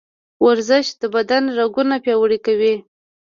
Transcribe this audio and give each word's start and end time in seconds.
ورزش 0.45 0.87
د 1.01 1.03
بدن 1.15 1.43
رګونه 1.59 1.95
پیاوړي 2.03 2.39
کوي. 2.45 2.75